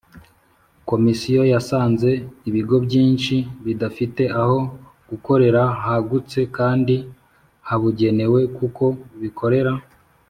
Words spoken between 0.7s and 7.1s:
Komisiyo yasanze ibigo byinshi bidafite aho gukorera hagutse kandi